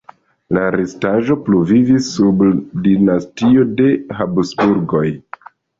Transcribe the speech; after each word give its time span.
La 0.57 0.61
restaĵo 0.75 1.37
pluvivis 1.49 2.09
sub 2.15 2.43
dinastio 2.89 3.71
de 3.83 3.95
Habsburgoj. 4.23 5.09